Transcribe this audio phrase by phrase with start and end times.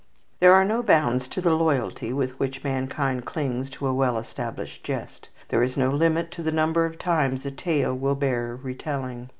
[0.39, 4.83] There are no bounds to the loyalty with which mankind clings to a well established
[4.83, 9.29] jest, there is no limit to the number of times a tale will bear retelling.